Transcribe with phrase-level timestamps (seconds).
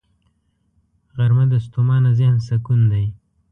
[1.15, 3.05] غرمه د ستومانه ذهن سکون دی